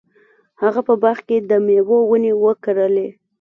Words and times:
هغه 0.61 0.81
په 0.87 0.93
باغ 1.01 1.17
کې 1.27 1.37
د 1.49 1.51
میوو 1.65 1.99
ونې 2.09 2.33
وکرلې. 2.43 3.07